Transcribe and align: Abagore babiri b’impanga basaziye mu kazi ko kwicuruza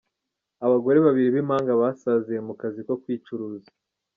Abagore 0.65 0.97
babiri 1.05 1.29
b’impanga 1.33 1.79
basaziye 1.81 2.39
mu 2.47 2.53
kazi 2.61 2.79
ko 2.87 2.93
kwicuruza 3.01 3.69